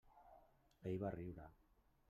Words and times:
Ell 0.93 0.97
va 1.05 1.13
riure. 1.19 1.49